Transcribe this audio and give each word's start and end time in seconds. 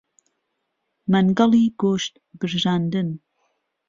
مەنگەڵی 1.11 1.65
گۆشت 1.81 2.13
برژاندن 2.39 3.07